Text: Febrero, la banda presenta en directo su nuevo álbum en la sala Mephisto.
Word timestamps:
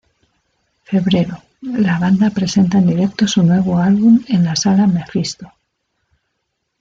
Febrero, 0.91 1.35
la 1.61 1.99
banda 1.99 2.31
presenta 2.31 2.79
en 2.79 2.87
directo 2.87 3.27
su 3.27 3.43
nuevo 3.43 3.77
álbum 3.77 4.19
en 4.29 4.43
la 4.43 4.55
sala 4.55 4.87
Mephisto. 4.87 5.53